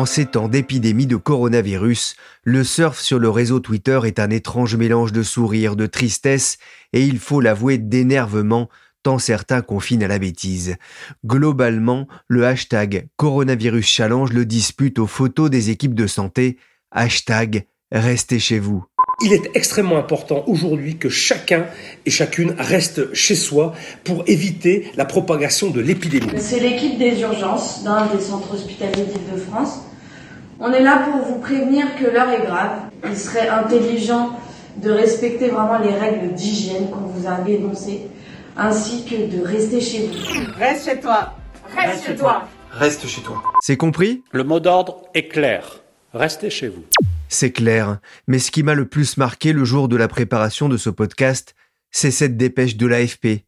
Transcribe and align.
En 0.00 0.06
ces 0.06 0.24
temps 0.24 0.48
d'épidémie 0.48 1.06
de 1.06 1.16
coronavirus, 1.16 2.16
le 2.42 2.64
surf 2.64 2.98
sur 2.98 3.18
le 3.18 3.28
réseau 3.28 3.60
Twitter 3.60 4.00
est 4.04 4.18
un 4.18 4.30
étrange 4.30 4.74
mélange 4.74 5.12
de 5.12 5.22
sourire, 5.22 5.76
de 5.76 5.84
tristesse 5.84 6.56
et 6.94 7.04
il 7.04 7.18
faut 7.18 7.42
l'avouer 7.42 7.76
d'énervement 7.76 8.70
tant 9.02 9.18
certains 9.18 9.60
confinent 9.60 10.02
à 10.02 10.08
la 10.08 10.18
bêtise. 10.18 10.76
Globalement, 11.26 12.08
le 12.28 12.46
hashtag 12.46 13.08
Coronavirus 13.16 13.86
Challenge 13.86 14.32
le 14.32 14.46
dispute 14.46 14.98
aux 14.98 15.06
photos 15.06 15.50
des 15.50 15.68
équipes 15.68 15.94
de 15.94 16.06
santé. 16.06 16.56
Hashtag 16.92 17.66
Restez 17.92 18.38
chez 18.38 18.58
vous. 18.58 18.86
Il 19.22 19.34
est 19.34 19.50
extrêmement 19.54 19.98
important 19.98 20.44
aujourd'hui 20.46 20.96
que 20.96 21.10
chacun 21.10 21.66
et 22.06 22.10
chacune 22.10 22.54
reste 22.58 23.12
chez 23.12 23.34
soi 23.34 23.74
pour 24.02 24.24
éviter 24.26 24.90
la 24.96 25.04
propagation 25.04 25.68
de 25.68 25.80
l'épidémie. 25.80 26.30
C'est 26.38 26.60
l'équipe 26.60 26.98
des 26.98 27.20
urgences 27.20 27.84
d'un 27.84 28.06
des 28.06 28.20
centres 28.20 28.54
hospitaliers 28.54 29.04
d'Île-de-France. 29.04 29.80
On 30.58 30.72
est 30.72 30.82
là 30.82 31.06
pour 31.10 31.22
vous 31.22 31.38
prévenir 31.38 31.96
que 31.96 32.04
l'heure 32.04 32.30
est 32.30 32.46
grave. 32.46 32.72
Il 33.04 33.16
serait 33.16 33.48
intelligent 33.48 34.30
de 34.78 34.90
respecter 34.90 35.48
vraiment 35.48 35.78
les 35.78 35.94
règles 35.94 36.32
d'hygiène 36.32 36.88
qu'on 36.88 37.00
vous 37.00 37.26
a 37.26 37.46
énoncées, 37.46 38.06
ainsi 38.56 39.04
que 39.04 39.36
de 39.36 39.44
rester 39.44 39.82
chez 39.82 40.06
vous. 40.06 40.58
Reste 40.58 40.88
chez 40.88 41.00
toi. 41.00 41.34
Reste, 41.76 42.06
chez 42.06 42.16
toi. 42.16 42.48
Reste 42.72 43.06
chez 43.06 43.20
toi. 43.20 43.42
C'est 43.60 43.76
compris? 43.76 44.22
Le 44.32 44.44
mot 44.44 44.60
d'ordre 44.60 45.02
est 45.12 45.28
clair. 45.28 45.82
Restez 46.14 46.48
chez 46.48 46.68
vous. 46.68 46.84
C'est 47.32 47.52
clair, 47.52 48.00
mais 48.26 48.40
ce 48.40 48.50
qui 48.50 48.64
m'a 48.64 48.74
le 48.74 48.86
plus 48.86 49.16
marqué 49.16 49.52
le 49.52 49.64
jour 49.64 49.88
de 49.88 49.96
la 49.96 50.08
préparation 50.08 50.68
de 50.68 50.76
ce 50.76 50.90
podcast, 50.90 51.54
c'est 51.92 52.10
cette 52.10 52.36
dépêche 52.36 52.76
de 52.76 52.86
l'AFP. 52.86 53.44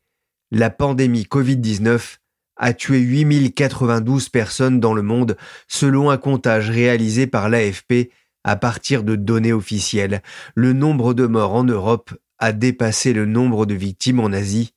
La 0.53 0.71
pandémie 0.71 1.27
Covid-19 1.29 2.19
a 2.57 2.75
tué 2.75 3.01
8092 3.01 4.29
personnes 4.29 4.79
dans 4.79 4.95
le 4.95 5.03
monde 5.03 5.37
selon 5.67 6.11
un 6.11 6.17
comptage 6.17 6.71
réalisé 6.71 7.27
par 7.27 7.49
l'AFP 7.49 8.13
à 8.45 8.55
partir 8.55 9.03
de 9.03 9.17
données 9.17 9.53
officielles. 9.53 10.23
Le 10.55 10.73
nombre 10.73 11.13
de 11.13 11.27
morts 11.27 11.55
en 11.55 11.65
Europe 11.65 12.15
a 12.39 12.53
dépassé 12.53 13.13
le 13.13 13.27
nombre 13.27 13.67
de 13.67 13.75
victimes 13.75 14.21
en 14.21 14.33
Asie. 14.33 14.75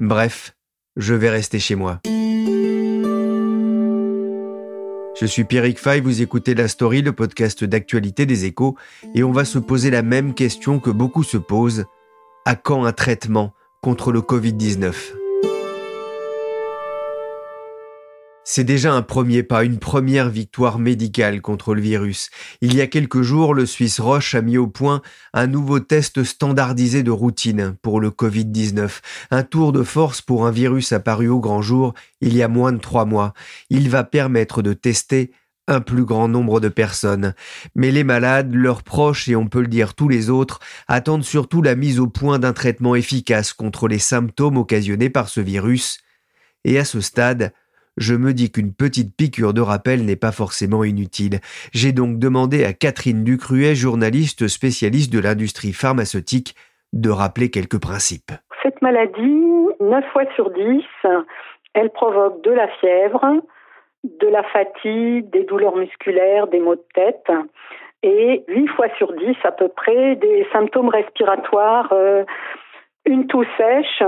Bref, 0.00 0.56
je 0.96 1.14
vais 1.14 1.30
rester 1.30 1.60
chez 1.60 1.76
moi. 1.76 2.00
Je 5.20 5.26
suis 5.26 5.44
Pierrick 5.44 5.78
Fay, 5.78 6.00
vous 6.00 6.22
écoutez 6.22 6.54
La 6.54 6.66
Story, 6.66 7.02
le 7.02 7.12
podcast 7.12 7.62
d'actualité 7.62 8.24
des 8.24 8.46
échos, 8.46 8.76
et 9.14 9.22
on 9.22 9.32
va 9.32 9.44
se 9.44 9.58
poser 9.58 9.90
la 9.90 10.00
même 10.00 10.32
question 10.32 10.80
que 10.80 10.88
beaucoup 10.88 11.24
se 11.24 11.36
posent. 11.36 11.84
À 12.46 12.54
quand 12.54 12.86
un 12.86 12.92
traitement 12.92 13.52
contre 13.82 14.12
le 14.12 14.22
Covid-19 14.22 15.19
C'est 18.52 18.64
déjà 18.64 18.92
un 18.92 19.02
premier 19.02 19.44
pas, 19.44 19.62
une 19.62 19.78
première 19.78 20.28
victoire 20.28 20.80
médicale 20.80 21.40
contre 21.40 21.72
le 21.72 21.80
virus. 21.80 22.30
Il 22.60 22.74
y 22.74 22.80
a 22.80 22.88
quelques 22.88 23.22
jours, 23.22 23.54
le 23.54 23.64
Suisse 23.64 24.00
Roche 24.00 24.34
a 24.34 24.42
mis 24.42 24.58
au 24.58 24.66
point 24.66 25.02
un 25.32 25.46
nouveau 25.46 25.78
test 25.78 26.24
standardisé 26.24 27.04
de 27.04 27.12
routine 27.12 27.76
pour 27.80 28.00
le 28.00 28.10
Covid-19. 28.10 29.02
Un 29.30 29.44
tour 29.44 29.70
de 29.70 29.84
force 29.84 30.20
pour 30.20 30.48
un 30.48 30.50
virus 30.50 30.90
apparu 30.90 31.28
au 31.28 31.38
grand 31.38 31.62
jour 31.62 31.94
il 32.20 32.34
y 32.34 32.42
a 32.42 32.48
moins 32.48 32.72
de 32.72 32.78
trois 32.78 33.04
mois. 33.04 33.34
Il 33.68 33.88
va 33.88 34.02
permettre 34.02 34.62
de 34.62 34.72
tester 34.72 35.30
un 35.68 35.80
plus 35.80 36.04
grand 36.04 36.26
nombre 36.26 36.58
de 36.58 36.68
personnes. 36.68 37.34
Mais 37.76 37.92
les 37.92 38.02
malades, 38.02 38.52
leurs 38.52 38.82
proches 38.82 39.28
et 39.28 39.36
on 39.36 39.46
peut 39.46 39.60
le 39.60 39.68
dire 39.68 39.94
tous 39.94 40.08
les 40.08 40.28
autres, 40.28 40.58
attendent 40.88 41.22
surtout 41.22 41.62
la 41.62 41.76
mise 41.76 42.00
au 42.00 42.08
point 42.08 42.40
d'un 42.40 42.52
traitement 42.52 42.96
efficace 42.96 43.52
contre 43.52 43.86
les 43.86 44.00
symptômes 44.00 44.56
occasionnés 44.56 45.08
par 45.08 45.28
ce 45.28 45.40
virus. 45.40 46.00
Et 46.64 46.80
à 46.80 46.84
ce 46.84 47.00
stade, 47.00 47.52
je 48.00 48.14
me 48.14 48.32
dis 48.32 48.50
qu'une 48.50 48.74
petite 48.74 49.14
piqûre 49.16 49.52
de 49.52 49.60
rappel 49.60 50.04
n'est 50.04 50.16
pas 50.16 50.32
forcément 50.32 50.82
inutile. 50.82 51.38
J'ai 51.72 51.92
donc 51.92 52.18
demandé 52.18 52.64
à 52.64 52.72
Catherine 52.72 53.22
Ducruet, 53.22 53.74
journaliste 53.74 54.48
spécialiste 54.48 55.12
de 55.12 55.20
l'industrie 55.20 55.72
pharmaceutique, 55.72 56.54
de 56.92 57.10
rappeler 57.10 57.50
quelques 57.50 57.80
principes. 57.80 58.32
Cette 58.62 58.82
maladie, 58.82 59.44
9 59.80 60.04
fois 60.12 60.24
sur 60.34 60.50
10, 60.50 60.82
elle 61.74 61.90
provoque 61.90 62.42
de 62.42 62.50
la 62.50 62.68
fièvre, 62.80 63.42
de 64.02 64.28
la 64.28 64.42
fatigue, 64.44 65.30
des 65.30 65.44
douleurs 65.44 65.76
musculaires, 65.76 66.48
des 66.48 66.58
maux 66.58 66.74
de 66.74 66.84
tête 66.94 67.30
et 68.02 68.44
8 68.48 68.66
fois 68.68 68.88
sur 68.96 69.12
10 69.12 69.36
à 69.44 69.52
peu 69.52 69.68
près 69.68 70.16
des 70.16 70.46
symptômes 70.52 70.88
respiratoires, 70.88 71.92
euh, 71.92 72.24
une 73.04 73.26
toux 73.26 73.44
sèche 73.58 74.02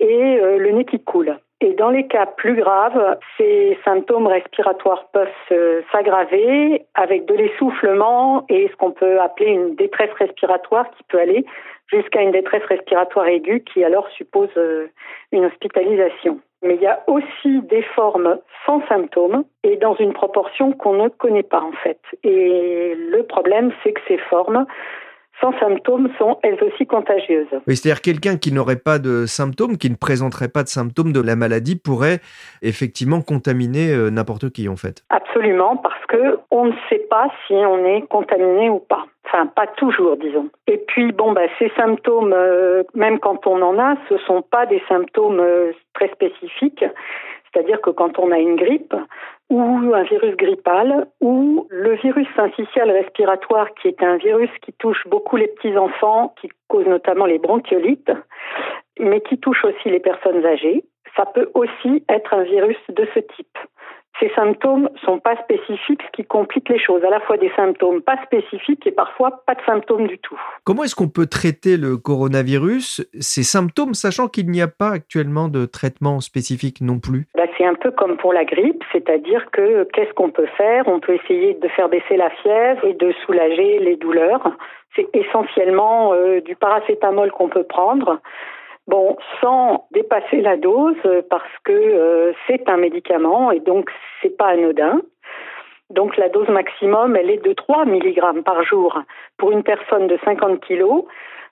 et 0.00 0.40
euh, 0.40 0.58
le 0.58 0.70
nez 0.70 0.84
qui 0.84 1.02
coule. 1.02 1.38
Dans 1.76 1.90
les 1.90 2.06
cas 2.06 2.26
plus 2.26 2.54
graves, 2.54 3.18
ces 3.36 3.78
symptômes 3.84 4.26
respiratoires 4.26 5.06
peuvent 5.12 5.28
s'aggraver 5.92 6.84
avec 6.94 7.26
de 7.26 7.34
l'essoufflement 7.34 8.44
et 8.48 8.68
ce 8.68 8.76
qu'on 8.76 8.92
peut 8.92 9.20
appeler 9.20 9.50
une 9.50 9.74
détresse 9.74 10.12
respiratoire 10.18 10.90
qui 10.96 11.02
peut 11.04 11.18
aller 11.18 11.44
jusqu'à 11.92 12.22
une 12.22 12.32
détresse 12.32 12.64
respiratoire 12.64 13.26
aiguë 13.26 13.62
qui 13.64 13.84
alors 13.84 14.08
suppose 14.10 14.50
euh, 14.56 14.88
une 15.32 15.44
hospitalisation. 15.44 16.40
Mais 16.62 16.76
il 16.76 16.80
y 16.80 16.86
a 16.86 17.02
aussi 17.06 17.60
des 17.62 17.82
formes 17.82 18.38
sans 18.64 18.80
symptômes 18.88 19.44
et 19.62 19.76
dans 19.76 19.94
une 19.96 20.14
proportion 20.14 20.72
qu'on 20.72 20.94
ne 20.94 21.08
connaît 21.08 21.42
pas 21.42 21.60
en 21.60 21.72
fait. 21.72 22.00
Et 22.22 22.94
le 22.96 23.22
problème, 23.24 23.70
c'est 23.82 23.92
que 23.92 24.00
ces 24.08 24.16
formes 24.16 24.66
sans 25.40 25.52
symptômes 25.58 26.08
sont 26.18 26.38
elles 26.42 26.62
aussi 26.62 26.86
contagieuses. 26.86 27.48
Oui, 27.66 27.76
c'est-à-dire 27.76 28.00
quelqu'un 28.00 28.36
qui 28.36 28.52
n'aurait 28.52 28.76
pas 28.76 28.98
de 28.98 29.26
symptômes, 29.26 29.76
qui 29.78 29.90
ne 29.90 29.96
présenterait 29.96 30.48
pas 30.48 30.62
de 30.62 30.68
symptômes 30.68 31.12
de 31.12 31.20
la 31.20 31.36
maladie 31.36 31.76
pourrait 31.76 32.20
effectivement 32.62 33.20
contaminer 33.20 33.92
euh, 33.92 34.10
n'importe 34.10 34.50
qui 34.50 34.68
en 34.68 34.76
fait. 34.76 35.02
Absolument, 35.10 35.76
parce 35.76 36.04
que 36.06 36.38
on 36.50 36.66
ne 36.66 36.72
sait 36.88 37.06
pas 37.10 37.28
si 37.46 37.54
on 37.54 37.84
est 37.84 38.02
contaminé 38.08 38.70
ou 38.70 38.78
pas. 38.78 39.06
Enfin, 39.26 39.46
pas 39.46 39.66
toujours, 39.66 40.16
disons. 40.16 40.48
Et 40.66 40.76
puis, 40.76 41.10
bon, 41.10 41.32
bah, 41.32 41.46
ces 41.58 41.70
symptômes, 41.76 42.32
euh, 42.32 42.82
même 42.94 43.18
quand 43.18 43.46
on 43.46 43.60
en 43.62 43.78
a, 43.78 43.96
ce 44.08 44.18
sont 44.18 44.42
pas 44.42 44.66
des 44.66 44.82
symptômes 44.88 45.40
euh, 45.40 45.72
très 45.94 46.08
spécifiques. 46.08 46.84
C'est-à-dire 47.52 47.80
que 47.80 47.90
quand 47.90 48.18
on 48.18 48.32
a 48.32 48.38
une 48.38 48.56
grippe 48.56 48.94
ou 49.50 49.94
un 49.94 50.02
virus 50.02 50.36
grippal 50.36 51.06
ou 51.20 51.66
le 51.70 51.94
virus 51.96 52.26
syncytial 52.34 52.90
respiratoire 52.90 53.72
qui 53.74 53.88
est 53.88 54.02
un 54.02 54.16
virus 54.16 54.50
qui 54.62 54.72
touche 54.72 55.06
beaucoup 55.06 55.36
les 55.36 55.48
petits 55.48 55.76
enfants, 55.76 56.34
qui 56.40 56.48
cause 56.68 56.86
notamment 56.86 57.26
les 57.26 57.38
bronchiolites, 57.38 58.10
mais 58.98 59.20
qui 59.20 59.38
touche 59.38 59.64
aussi 59.64 59.90
les 59.90 60.00
personnes 60.00 60.44
âgées, 60.44 60.84
ça 61.16 61.26
peut 61.26 61.50
aussi 61.54 62.04
être 62.08 62.34
un 62.34 62.42
virus 62.42 62.78
de 62.88 63.06
ce 63.14 63.20
type 63.20 63.58
ces 64.20 64.30
symptômes 64.30 64.88
sont 65.04 65.18
pas 65.18 65.36
spécifiques, 65.42 66.02
ce 66.06 66.10
qui 66.12 66.24
complique 66.24 66.68
les 66.68 66.78
choses. 66.78 67.02
À 67.04 67.10
la 67.10 67.20
fois 67.20 67.36
des 67.36 67.50
symptômes 67.56 68.00
pas 68.00 68.16
spécifiques 68.24 68.86
et 68.86 68.92
parfois 68.92 69.42
pas 69.46 69.54
de 69.54 69.62
symptômes 69.66 70.06
du 70.06 70.18
tout. 70.18 70.40
Comment 70.64 70.84
est-ce 70.84 70.94
qu'on 70.94 71.08
peut 71.08 71.26
traiter 71.26 71.76
le 71.76 71.96
coronavirus, 71.96 73.06
ces 73.18 73.42
symptômes, 73.42 73.94
sachant 73.94 74.28
qu'il 74.28 74.50
n'y 74.50 74.62
a 74.62 74.68
pas 74.68 74.90
actuellement 74.90 75.48
de 75.48 75.66
traitement 75.66 76.20
spécifique 76.20 76.80
non 76.80 77.00
plus? 77.00 77.26
Bah, 77.34 77.44
C'est 77.58 77.66
un 77.66 77.74
peu 77.74 77.90
comme 77.90 78.16
pour 78.16 78.32
la 78.32 78.44
grippe, 78.44 78.84
c'est-à-dire 78.92 79.50
que 79.50 79.84
qu'est-ce 79.92 80.12
qu'on 80.12 80.30
peut 80.30 80.48
faire? 80.56 80.86
On 80.86 81.00
peut 81.00 81.14
essayer 81.14 81.54
de 81.54 81.68
faire 81.68 81.88
baisser 81.88 82.16
la 82.16 82.30
fièvre 82.30 82.84
et 82.84 82.94
de 82.94 83.12
soulager 83.24 83.78
les 83.80 83.96
douleurs. 83.96 84.52
C'est 84.94 85.08
essentiellement 85.12 86.12
euh, 86.12 86.40
du 86.40 86.54
paracétamol 86.54 87.32
qu'on 87.32 87.48
peut 87.48 87.64
prendre. 87.64 88.20
Bon, 88.86 89.16
sans 89.40 89.86
dépasser 89.92 90.40
la 90.42 90.56
dose, 90.56 90.96
parce 91.30 91.50
que 91.64 91.72
euh, 91.72 92.32
c'est 92.46 92.68
un 92.68 92.76
médicament 92.76 93.50
et 93.50 93.60
donc 93.60 93.90
c'est 94.20 94.36
pas 94.36 94.48
anodin. 94.48 95.00
Donc 95.90 96.16
la 96.16 96.28
dose 96.28 96.48
maximum, 96.48 97.16
elle 97.16 97.30
est 97.30 97.44
de 97.44 97.52
3 97.52 97.84
mg 97.86 98.42
par 98.42 98.62
jour 98.62 99.00
pour 99.38 99.52
une 99.52 99.62
personne 99.62 100.06
de 100.06 100.18
50 100.24 100.60
kg 100.60 101.04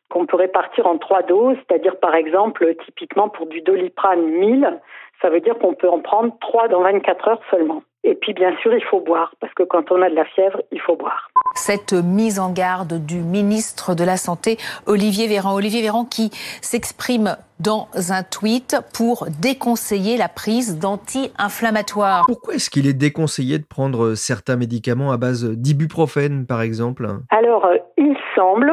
qu'on 0.08 0.26
peut 0.26 0.37
répartir 0.37 0.87
en 0.87 0.99
trois 0.99 1.23
doses, 1.23 1.56
c'est-à-dire 1.67 1.99
par 1.99 2.14
exemple 2.14 2.75
typiquement 2.84 3.31
pour 3.31 3.46
du 3.46 3.62
doliprane 3.62 4.26
1000, 4.26 4.78
ça 5.23 5.31
veut 5.31 5.41
dire 5.41 5.57
qu'on 5.59 5.75
peut 5.75 5.89
en 5.89 6.01
prendre 6.01 6.35
3 6.41 6.69
dans 6.69 6.83
24 6.83 7.29
heures 7.29 7.41
seulement. 7.51 7.83
Et 8.05 8.17
puis 8.17 8.35
bien 8.35 8.55
sûr, 8.61 8.75
il 8.75 8.83
faut 8.85 9.01
boire 9.01 9.33
parce 9.41 9.55
que 9.55 9.63
quand 9.63 9.93
on 9.93 10.03
a 10.03 10.11
de 10.11 10.15
la 10.17 10.25
fièvre, 10.25 10.61
il 10.73 10.81
faut 10.81 10.97
boire. 10.97 11.29
Cette 11.55 11.93
mise 11.93 12.41
en 12.41 12.53
garde 12.53 12.95
du 13.07 13.19
ministre 13.19 13.95
de 13.95 14.03
la 14.03 14.17
Santé, 14.17 14.57
Olivier 14.87 15.29
Véran. 15.29 15.55
Olivier 15.55 15.83
Véran 15.83 16.05
qui 16.05 16.31
s'exprime 16.61 17.37
dans 17.61 17.87
un 18.11 18.25
tweet 18.25 18.77
pour 18.93 19.27
déconseiller 19.41 20.17
la 20.17 20.29
prise 20.29 20.81
d'anti-inflammatoires. 20.81 22.25
Pourquoi 22.27 22.55
est-ce 22.55 22.71
qu'il 22.71 22.89
est 22.89 22.99
déconseillé 22.99 23.59
de 23.59 23.67
prendre 23.67 24.15
certains 24.15 24.57
médicaments 24.57 25.13
à 25.13 25.17
base 25.17 25.49
d'ibuprofène, 25.49 26.45
par 26.47 26.61
exemple? 26.61 27.07
Alors, 27.31 27.67
euh, 27.67 27.77
il 27.97 28.17
semble, 28.35 28.73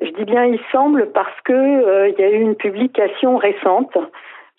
je 0.00 0.08
dis 0.12 0.24
bien 0.24 0.46
il 0.46 0.60
semble 0.72 1.10
parce 1.12 1.38
que 1.44 1.52
euh, 1.52 2.08
il 2.08 2.18
y 2.18 2.22
a 2.22 2.30
eu 2.30 2.40
une 2.40 2.54
publication 2.54 3.36
récente 3.36 3.94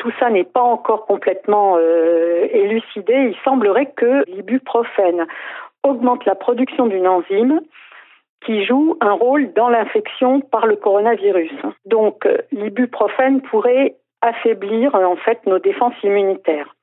tout 0.01 0.11
ça 0.19 0.31
n'est 0.31 0.43
pas 0.43 0.63
encore 0.63 1.05
complètement 1.05 1.77
euh, 1.77 2.47
élucidé. 2.51 3.13
Il 3.13 3.35
semblerait 3.45 3.91
que 3.95 4.23
l'ibuprofène 4.27 5.27
augmente 5.83 6.25
la 6.25 6.33
production 6.33 6.87
d'une 6.87 7.07
enzyme 7.07 7.61
qui 8.43 8.65
joue 8.65 8.97
un 8.99 9.11
rôle 9.11 9.53
dans 9.53 9.69
l'infection 9.69 10.41
par 10.41 10.65
le 10.65 10.75
coronavirus. 10.75 11.51
Donc 11.85 12.25
euh, 12.25 12.39
l'ibuprofène 12.51 13.41
pourrait 13.41 13.95
affaiblir 14.21 14.95
en 14.95 15.17
fait 15.17 15.45
nos 15.45 15.59
défenses 15.59 16.01
immunitaires. 16.03 16.75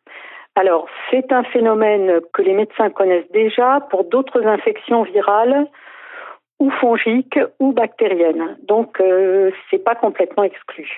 Alors 0.54 0.86
c'est 1.10 1.32
un 1.32 1.42
phénomène 1.42 2.20
que 2.32 2.42
les 2.42 2.54
médecins 2.54 2.90
connaissent 2.90 3.32
déjà 3.32 3.80
pour 3.90 4.04
d'autres 4.04 4.46
infections 4.46 5.02
virales 5.02 5.66
ou 6.60 6.70
fongiques 6.70 7.38
ou 7.60 7.72
bactériennes. 7.72 8.56
Donc 8.66 9.00
euh, 9.00 9.50
c'est 9.70 9.82
pas 9.82 9.94
complètement 9.94 10.42
exclu. 10.42 10.88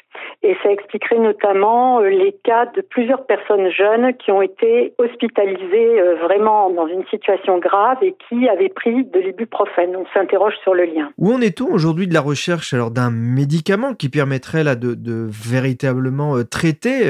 Et 0.43 0.57
ça 0.63 0.71
expliquerait 0.71 1.19
notamment 1.19 2.01
euh, 2.01 2.09
les 2.09 2.35
cas 2.45 2.67
de 2.67 2.81
plusieurs 2.81 3.27
personnes 3.27 3.71
jeunes 3.71 4.15
qui 4.17 4.31
ont 4.33 4.41
été 4.41 4.95
hospitalisées 4.99 6.01
euh, 6.01 6.15
vraiment 6.23 6.71
dans 6.71 6.87
une 6.87 7.05
situation 7.07 7.59
grave 7.59 7.99
et 8.03 8.15
qui 8.29 8.49
avaient 8.49 8.71
pris 8.71 9.05
de 9.05 9.21
l'ibuprofène. 9.21 9.95
On 9.97 10.07
s'interroge 10.15 10.55
sur 10.63 10.75
le 10.75 10.85
lien. 10.85 11.11
Où 11.19 11.31
en 11.33 11.41
est-on 11.41 11.67
aujourd'hui 11.71 12.07
de 12.07 12.15
la 12.15 12.23
recherche 12.23 12.73
alors 12.73 12.91
d'un 12.91 13.11
médicament 13.11 13.93
qui 13.95 14.09
permettrait 14.09 14.65
là 14.65 14.77
de, 14.77 14.95
de 14.95 15.29
véritablement 15.29 16.37
euh, 16.37 16.45
traiter 16.45 17.01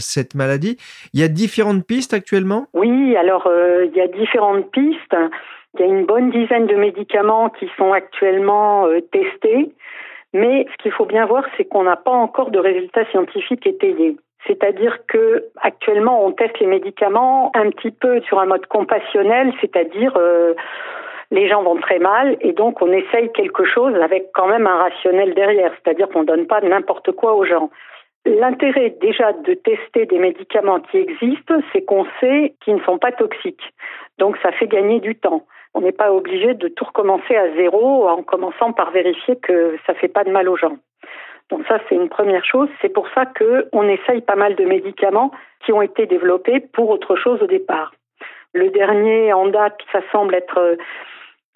cette 0.00 0.34
maladie? 0.34 0.76
Il 1.14 1.20
y 1.20 1.22
a 1.22 1.28
différentes 1.28 1.86
pistes 1.86 2.12
actuellement? 2.12 2.66
Oui, 2.74 3.16
alors 3.16 3.50
il 3.84 3.96
y 3.96 4.00
a 4.00 4.08
différentes 4.08 4.70
pistes. 4.70 5.16
Il 5.78 5.86
y 5.86 5.88
a 5.88 5.92
une 5.92 6.06
bonne 6.06 6.30
dizaine 6.30 6.66
de 6.66 6.74
médicaments 6.74 7.50
qui 7.50 7.68
sont 7.76 7.92
actuellement 7.92 8.86
euh, 8.86 9.00
testés, 9.00 9.70
mais 10.32 10.66
ce 10.70 10.82
qu'il 10.82 10.92
faut 10.92 11.04
bien 11.04 11.26
voir, 11.26 11.44
c'est 11.56 11.64
qu'on 11.64 11.82
n'a 11.82 11.96
pas 11.96 12.12
encore 12.12 12.50
de 12.50 12.58
résultats 12.58 13.04
scientifiques 13.10 13.66
étayés. 13.66 14.16
C'est-à-dire 14.46 14.98
que 15.08 15.44
actuellement, 15.60 16.24
on 16.24 16.32
teste 16.32 16.58
les 16.60 16.66
médicaments 16.66 17.50
un 17.54 17.70
petit 17.70 17.90
peu 17.90 18.20
sur 18.22 18.38
un 18.38 18.46
mode 18.46 18.66
compassionnel, 18.66 19.52
c'est-à-dire 19.60 20.14
euh, 20.16 20.54
les 21.30 21.48
gens 21.48 21.62
vont 21.62 21.76
très 21.76 21.98
mal 21.98 22.36
et 22.40 22.52
donc 22.52 22.80
on 22.80 22.92
essaye 22.92 23.32
quelque 23.32 23.64
chose 23.64 23.94
avec 23.96 24.30
quand 24.32 24.46
même 24.46 24.66
un 24.66 24.76
rationnel 24.76 25.34
derrière, 25.34 25.72
c'est-à-dire 25.82 26.08
qu'on 26.08 26.20
ne 26.20 26.26
donne 26.26 26.46
pas 26.46 26.60
n'importe 26.60 27.12
quoi 27.12 27.34
aux 27.34 27.44
gens. 27.44 27.70
L'intérêt 28.24 28.90
déjà 29.00 29.32
de 29.32 29.54
tester 29.54 30.06
des 30.06 30.18
médicaments 30.18 30.80
qui 30.80 30.98
existent, 30.98 31.54
c'est 31.72 31.82
qu'on 31.82 32.06
sait 32.20 32.54
qu'ils 32.60 32.76
ne 32.76 32.82
sont 32.82 32.98
pas 32.98 33.12
toxiques. 33.12 33.72
Donc 34.18 34.36
ça 34.42 34.52
fait 34.52 34.66
gagner 34.66 35.00
du 35.00 35.14
temps. 35.14 35.44
On 35.76 35.82
n'est 35.82 35.92
pas 35.92 36.10
obligé 36.10 36.54
de 36.54 36.68
tout 36.68 36.86
recommencer 36.86 37.36
à 37.36 37.54
zéro 37.54 38.08
en 38.08 38.22
commençant 38.22 38.72
par 38.72 38.92
vérifier 38.92 39.36
que 39.36 39.76
ça 39.86 39.92
fait 39.92 40.08
pas 40.08 40.24
de 40.24 40.30
mal 40.30 40.48
aux 40.48 40.56
gens. 40.56 40.78
Donc 41.50 41.66
ça, 41.68 41.78
c'est 41.86 41.94
une 41.94 42.08
première 42.08 42.46
chose. 42.46 42.70
C'est 42.80 42.88
pour 42.88 43.06
ça 43.14 43.26
qu'on 43.26 43.86
essaye 43.86 44.22
pas 44.22 44.36
mal 44.36 44.54
de 44.56 44.64
médicaments 44.64 45.32
qui 45.62 45.74
ont 45.74 45.82
été 45.82 46.06
développés 46.06 46.60
pour 46.60 46.88
autre 46.88 47.14
chose 47.16 47.42
au 47.42 47.46
départ. 47.46 47.92
Le 48.54 48.70
dernier 48.70 49.34
en 49.34 49.48
date, 49.48 49.78
ça 49.92 50.00
semble 50.12 50.34
être 50.34 50.56
euh, 50.56 50.76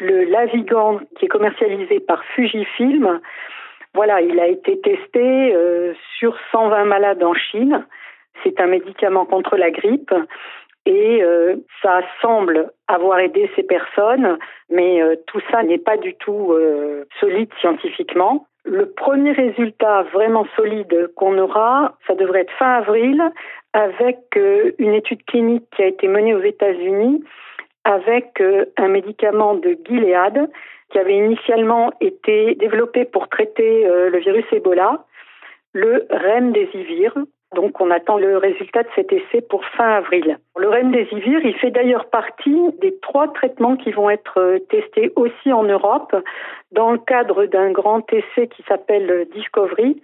le 0.00 0.25
Lavigand 0.25 1.00
qui 1.19 1.25
est 1.25 1.28
commercialisé 1.28 1.99
par 1.99 2.22
Fujifilm. 2.34 3.20
Voilà, 3.94 4.20
il 4.20 4.38
a 4.38 4.49
été 4.49 4.78
testé 4.82 5.55
euh, 5.55 5.94
sur 6.19 6.37
120 6.52 6.84
malades 6.84 7.22
en 7.22 7.32
Chine. 7.32 7.87
C'est 8.43 8.61
un 8.61 8.67
médicament 8.67 9.25
contre 9.25 9.56
la 9.56 9.70
grippe 9.70 10.12
et 10.91 11.23
euh, 11.23 11.55
ça 11.83 12.01
semble 12.21 12.73
avoir 12.89 13.21
aidé 13.21 13.49
ces 13.55 13.63
personnes, 13.63 14.39
mais 14.71 15.01
euh, 15.01 15.15
tout 15.29 15.41
ça 15.53 15.63
n'est 15.63 15.79
pas 15.79 15.97
du 15.97 16.15
tout 16.15 16.53
euh, 16.53 17.05
solide 17.21 17.49
scientifiquement. 17.61 18.49
Le 18.65 18.87
premier 18.91 19.31
résultat 19.31 20.03
vraiment 20.13 20.47
solide 20.57 21.13
qu'on 21.15 21.39
aura, 21.39 21.95
ça 22.09 22.17
devrait 22.17 22.41
être 22.41 22.53
fin 22.59 22.75
avril, 22.75 23.23
avec 23.73 24.19
une 24.79 24.95
étude 24.95 25.25
clinique 25.27 25.65
qui 25.77 25.83
a 25.83 25.87
été 25.87 26.09
menée 26.09 26.35
aux 26.35 26.43
États-Unis 26.43 27.23
avec 27.85 28.43
un 28.77 28.89
médicament 28.89 29.55
de 29.55 29.79
Gilead 29.87 30.51
qui 30.91 30.99
avait 30.99 31.17
initialement 31.17 31.93
été 32.01 32.57
développé 32.57 33.05
pour 33.05 33.29
traiter 33.29 33.85
le 33.87 34.19
virus 34.19 34.45
Ebola, 34.53 35.05
le 35.73 36.07
remdesivir, 36.11 37.15
donc 37.55 37.81
on 37.81 37.91
attend 37.91 38.17
le 38.17 38.37
résultat 38.37 38.85
de 38.85 38.88
cet 38.94 39.12
essai 39.12 39.41
pour 39.41 39.64
fin 39.64 39.88
avril. 39.88 40.38
Le 40.56 40.69
remdesivir, 40.69 41.41
il 41.44 41.55
fait 41.56 41.73
d'ailleurs 41.73 42.08
partie 42.08 42.56
des 42.81 42.97
trois 43.00 43.32
traitements 43.32 43.76
qui 43.76 43.91
vont 43.91 44.08
être 44.08 44.38
euh, 44.38 44.58
testés 44.70 45.12
aussi 45.17 45.52
en 45.52 45.64
Europe 45.64 46.14
dans 46.70 46.93
le 46.93 46.99
cadre 46.99 47.47
d'un 47.47 47.73
grand 47.73 48.05
essai 48.12 48.47
qui 48.49 48.62
s'appelle 48.69 49.26
Discovery, 49.35 50.00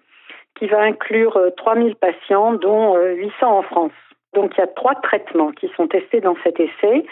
qui 0.58 0.66
va 0.66 0.80
inclure 0.80 1.38
3000 1.56 1.92
euh, 1.92 1.94
patients, 1.94 2.54
dont 2.54 2.96
800 2.96 3.30
euh, 3.40 3.46
en 3.46 3.62
France. 3.62 3.92
Donc 4.34 4.52
il 4.56 4.60
y 4.60 4.64
a 4.64 4.66
trois 4.66 4.96
traitements 4.96 5.52
qui 5.52 5.70
sont 5.76 5.86
testés 5.86 6.20
dans 6.20 6.36
cet 6.42 6.58
essai. 6.58 7.06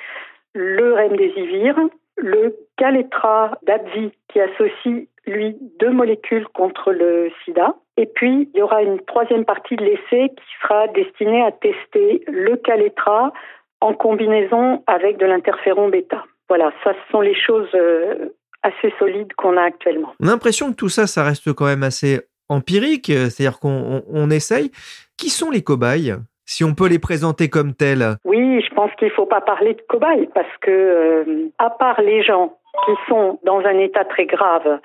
Le 0.53 0.95
remdesivir, 0.95 1.79
le 2.17 2.57
Caletra 2.77 3.59
d'Abvi 3.63 4.13
qui 4.29 4.41
associe 4.41 5.07
lui 5.27 5.57
deux 5.79 5.91
molécules 5.91 6.47
contre 6.49 6.93
le 6.93 7.31
sida. 7.45 7.77
Et 7.97 8.07
puis, 8.07 8.51
il 8.53 8.59
y 8.59 8.63
aura 8.63 8.83
une 8.83 9.01
troisième 9.01 9.45
partie 9.45 9.77
de 9.77 9.85
l'essai 9.85 10.31
qui 10.31 10.45
sera 10.63 10.89
destinée 10.89 11.43
à 11.43 11.53
tester 11.53 12.25
le 12.27 12.57
Caletra 12.57 13.33
en 13.81 13.95
combinaison 13.95 14.83
avec 14.87 15.19
de 15.19 15.27
l'interféron 15.27 15.89
bêta. 15.89 16.25
Voilà, 16.49 16.73
ça 16.83 16.93
ce 16.93 17.13
sont 17.13 17.21
les 17.21 17.35
choses 17.35 17.69
euh, 17.75 18.31
assez 18.63 18.93
solides 18.99 19.33
qu'on 19.35 19.57
a 19.57 19.63
actuellement. 19.63 20.15
On 20.21 20.27
a 20.27 20.31
l'impression 20.31 20.71
que 20.71 20.77
tout 20.77 20.89
ça, 20.89 21.07
ça 21.07 21.23
reste 21.23 21.53
quand 21.53 21.67
même 21.67 21.83
assez 21.83 22.21
empirique, 22.49 23.07
c'est-à-dire 23.07 23.61
qu'on 23.61 24.31
essaye. 24.31 24.71
Qui 25.17 25.31
sont 25.31 25.51
les 25.51 25.63
cobayes 25.63 26.15
si 26.47 26.65
on 26.65 26.75
peut 26.75 26.89
les 26.89 26.99
présenter 26.99 27.49
comme 27.49 27.75
tels? 27.75 28.17
Oui, 28.25 28.63
je 28.63 28.75
pense 28.75 28.91
qu'il 28.99 29.09
ne 29.09 29.13
faut 29.13 29.27
pas 29.27 29.41
parler 29.41 29.75
de 29.75 29.83
cobayes 29.89 30.29
parce 30.35 30.57
que, 30.61 30.71
euh, 30.71 31.49
à 31.59 31.71
part 31.71 32.01
les 32.01 32.23
gens 32.23 32.59
qui 32.85 32.93
sont 33.09 33.39
dans 33.45 33.61
un 33.61 33.79
état 33.79 34.05
très 34.05 34.27
grave 34.27 34.81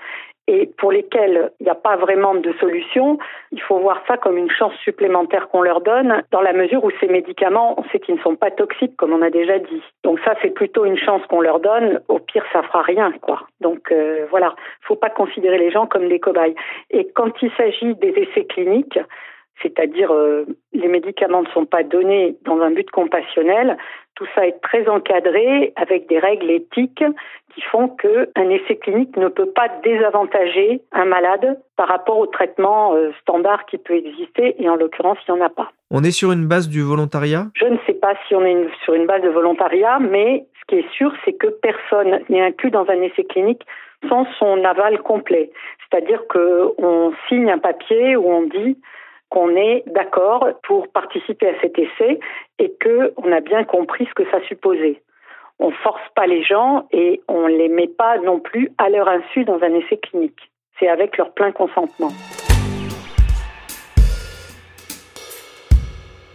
et 0.51 0.65
pour 0.65 0.91
lesquels 0.91 1.51
il 1.59 1.65
n'y 1.65 1.69
a 1.69 1.75
pas 1.75 1.95
vraiment 1.95 2.33
de 2.33 2.51
solution, 2.53 3.19
il 3.51 3.61
faut 3.61 3.77
voir 3.77 4.01
ça 4.07 4.17
comme 4.17 4.35
une 4.35 4.49
chance 4.49 4.73
supplémentaire 4.83 5.47
qu'on 5.49 5.61
leur 5.61 5.81
donne, 5.81 6.23
dans 6.31 6.41
la 6.41 6.53
mesure 6.53 6.83
où 6.83 6.89
ces 6.99 7.07
médicaments, 7.07 7.79
on 7.79 7.83
sait 7.89 7.99
qu'ils 7.99 8.15
ne 8.15 8.21
sont 8.21 8.35
pas 8.35 8.49
toxiques, 8.49 8.97
comme 8.97 9.13
on 9.13 9.21
a 9.21 9.29
déjà 9.29 9.59
dit. 9.59 9.83
Donc 10.03 10.19
ça, 10.25 10.33
c'est 10.41 10.49
plutôt 10.49 10.85
une 10.85 10.97
chance 10.97 11.21
qu'on 11.29 11.41
leur 11.41 11.59
donne. 11.59 12.01
Au 12.07 12.17
pire, 12.17 12.43
ça 12.51 12.63
fera 12.63 12.81
rien, 12.81 13.11
quoi. 13.21 13.43
Donc 13.61 13.91
euh, 13.91 14.25
voilà, 14.31 14.55
faut 14.81 14.95
pas 14.95 15.11
considérer 15.11 15.59
les 15.59 15.69
gens 15.69 15.85
comme 15.85 16.09
des 16.09 16.19
cobayes. 16.19 16.55
Et 16.89 17.07
quand 17.13 17.31
il 17.43 17.51
s'agit 17.51 17.93
des 17.93 18.09
essais 18.17 18.45
cliniques, 18.45 18.97
c'est-à-dire 19.61 20.11
euh, 20.13 20.45
les 20.73 20.87
médicaments 20.87 21.43
ne 21.43 21.49
sont 21.49 21.65
pas 21.65 21.83
donnés 21.83 22.37
dans 22.45 22.59
un 22.61 22.71
but 22.71 22.89
compassionnel. 22.89 23.77
Tout 24.15 24.25
ça 24.35 24.45
est 24.45 24.59
très 24.61 24.87
encadré 24.87 25.73
avec 25.75 26.07
des 26.07 26.19
règles 26.19 26.51
éthiques 26.51 27.03
qui 27.53 27.61
font 27.61 27.87
qu'un 27.89 28.49
essai 28.49 28.75
clinique 28.77 29.15
ne 29.17 29.27
peut 29.27 29.49
pas 29.49 29.67
désavantager 29.83 30.81
un 30.91 31.05
malade 31.05 31.59
par 31.77 31.87
rapport 31.87 32.17
au 32.17 32.27
traitement 32.27 32.93
euh, 32.95 33.11
standard 33.21 33.65
qui 33.65 33.77
peut 33.77 33.95
exister 33.95 34.55
et 34.61 34.69
en 34.69 34.75
l'occurrence 34.75 35.17
il 35.27 35.33
n'y 35.33 35.41
en 35.41 35.45
a 35.45 35.49
pas. 35.49 35.71
On 35.91 36.03
est 36.03 36.11
sur 36.11 36.31
une 36.31 36.47
base 36.47 36.69
du 36.69 36.81
volontariat? 36.81 37.47
Je 37.55 37.65
ne 37.65 37.77
sais 37.87 37.93
pas 37.93 38.13
si 38.27 38.35
on 38.35 38.45
est 38.45 38.67
sur 38.83 38.93
une 38.93 39.07
base 39.07 39.23
de 39.23 39.29
volontariat, 39.29 39.99
mais 39.99 40.45
ce 40.59 40.65
qui 40.67 40.75
est 40.81 40.89
sûr 40.91 41.11
c'est 41.25 41.33
que 41.33 41.47
personne 41.47 42.19
n'est 42.29 42.41
inclus 42.41 42.71
dans 42.71 42.87
un 42.89 43.01
essai 43.01 43.23
clinique 43.23 43.63
sans 44.07 44.25
son 44.37 44.63
aval 44.63 44.99
complet. 44.99 45.51
C'est-à-dire 45.89 46.21
qu'on 46.27 47.13
signe 47.27 47.49
un 47.49 47.57
papier 47.57 48.15
où 48.15 48.29
on 48.29 48.43
dit 48.43 48.77
qu'on 49.29 49.55
est 49.55 49.83
d'accord 49.87 50.47
pour 50.63 50.87
participer 50.87 51.49
à 51.49 51.59
cet 51.61 51.77
essai 51.77 52.19
et 52.57 52.73
qu'on 52.81 53.31
a 53.31 53.39
bien 53.41 53.63
compris 53.63 54.05
ce 54.05 54.13
que 54.13 54.29
ça 54.31 54.41
supposait. 54.47 55.01
On 55.59 55.71
force 55.71 56.01
pas 56.15 56.25
les 56.25 56.43
gens 56.43 56.87
et 56.91 57.21
on 57.27 57.47
les 57.47 57.69
met 57.69 57.87
pas 57.87 58.17
non 58.17 58.39
plus 58.39 58.71
à 58.77 58.89
leur 58.89 59.07
insu 59.07 59.43
dans 59.43 59.61
un 59.61 59.73
essai 59.73 59.97
clinique. 59.97 60.51
C'est 60.79 60.87
avec 60.87 61.17
leur 61.17 61.33
plein 61.33 61.51
consentement. 61.51 62.11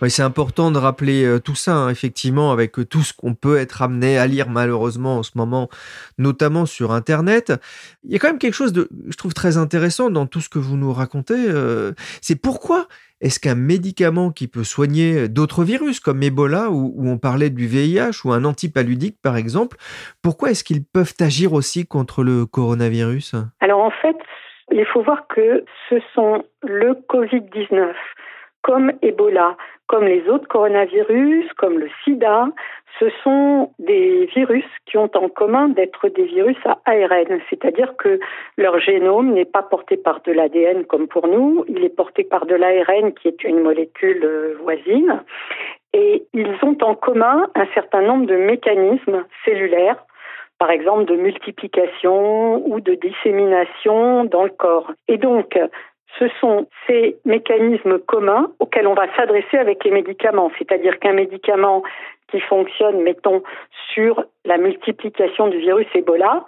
C'est 0.09 0.23
important 0.23 0.71
de 0.71 0.79
rappeler 0.79 1.25
euh, 1.25 1.39
tout 1.39 1.55
ça, 1.55 1.75
hein, 1.75 1.89
effectivement, 1.89 2.53
avec 2.53 2.79
euh, 2.79 2.85
tout 2.85 3.03
ce 3.03 3.13
qu'on 3.13 3.35
peut 3.35 3.59
être 3.59 3.83
amené 3.83 4.19
à 4.19 4.27
lire 4.27 4.49
malheureusement 4.49 5.19
en 5.19 5.23
ce 5.23 5.33
moment, 5.37 5.69
notamment 6.19 6.67
sur 6.67 6.93
Internet. 6.93 7.53
Il 8.05 8.13
y 8.13 8.17
a 8.17 8.19
quand 8.19 8.29
même 8.29 8.39
quelque 8.39 8.55
chose 8.55 8.73
de, 8.73 8.89
je 9.09 9.17
trouve, 9.17 9.35
très 9.35 9.57
intéressant 9.57 10.11
dans 10.11 10.27
tout 10.27 10.41
ce 10.41 10.49
que 10.49 10.59
vous 10.59 10.77
nous 10.77 10.93
racontez. 10.93 11.35
Euh, 11.37 11.93
c'est 12.21 12.41
pourquoi 12.41 12.87
est-ce 13.21 13.41
qu'un 13.41 13.55
médicament 13.55 14.31
qui 14.31 14.49
peut 14.49 14.65
soigner 14.65 15.29
d'autres 15.29 15.65
virus 15.65 16.01
comme 16.01 16.23
Ebola 16.23 16.71
ou, 16.71 16.95
on 17.09 17.17
parlait 17.17 17.51
du 17.51 17.67
VIH 17.67 18.25
ou 18.25 18.33
un 18.33 18.45
antipaludique 18.45 19.17
par 19.23 19.37
exemple, 19.37 19.77
pourquoi 20.23 20.51
est-ce 20.51 20.65
qu'ils 20.65 20.85
peuvent 20.85 21.15
agir 21.21 21.53
aussi 21.53 21.87
contre 21.87 22.23
le 22.23 22.45
coronavirus? 22.45 23.35
Alors 23.61 23.81
en 23.81 23.91
fait, 23.91 24.17
il 24.73 24.85
faut 24.87 25.03
voir 25.03 25.27
que 25.29 25.65
ce 25.89 25.97
sont 26.15 26.45
le 26.63 26.95
Covid-19 27.09 27.95
comme 28.65 28.93
Ebola, 29.03 29.57
comme 29.87 30.07
les 30.07 30.27
autres 30.29 30.49
coronavirus, 30.49 31.53
comme 31.59 31.79
le 31.79 31.91
sida, 32.03 32.49
ce 32.99 33.11
sont 33.23 33.71
des 33.79 34.25
virus 34.35 34.65
qui 34.87 34.97
ont 34.97 35.11
en 35.15 35.29
commun 35.29 35.69
d'être 35.69 36.09
des 36.09 36.25
virus 36.25 36.57
à 36.65 36.79
ARN, 36.87 37.41
c'est-à-dire 37.51 37.95
que 37.99 38.19
leur 38.57 38.81
génome 38.81 39.35
n'est 39.35 39.45
pas 39.45 39.63
porté 39.63 39.99
par 39.99 40.23
de 40.23 40.33
l'ADN 40.33 40.87
comme 40.87 41.09
pour 41.09 41.29
nous, 41.29 41.67
il 41.69 41.85
est 41.85 41.95
porté 41.95 42.25
par 42.25 42.47
de 42.47 42.55
l'ARN 42.55 43.13
qui 43.13 43.29
est 43.29 43.45
une 43.45 43.61
molécule 43.61 44.25
euh, 44.25 44.57
voisine, 44.63 45.23
et 45.93 46.25
ils 46.33 46.57
ont 46.63 46.79
en 46.81 46.95
commun 46.95 47.47
un 47.55 47.67
certain 47.75 48.01
nombre 48.01 48.27
de 48.27 48.37
mécanismes 48.37 49.25
cellulaires 49.45 50.03
par 50.59 50.71
exemple 50.71 51.05
de 51.05 51.17
multiplication 51.17 52.67
ou 52.67 52.81
de 52.81 52.95
dissémination 52.95 54.25
dans 54.25 54.45
le 54.45 54.51
corps. 54.51 54.93
Et 55.09 55.19
donc, 55.19 55.59
ce 56.19 56.29
sont 56.41 56.67
ces 56.87 57.17
mécanismes 57.25 57.99
communs 57.99 58.51
auxquels 58.59 58.87
on 58.87 58.95
va 58.95 59.07
s'adresser 59.17 59.59
avec 59.59 59.85
les 59.85 59.91
médicaments. 59.91 60.51
C'est-à-dire 60.59 60.99
qu'un 60.99 61.13
médicament 61.13 61.83
qui 62.29 62.41
fonctionne, 62.41 63.03
mettons, 63.03 63.43
sur 63.93 64.25
la 64.45 64.59
multiplication 64.59 65.49
du 65.49 65.59
virus 65.59 65.87
Ebola, 65.95 66.45